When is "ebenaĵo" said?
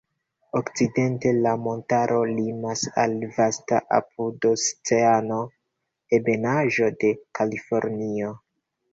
6.19-6.89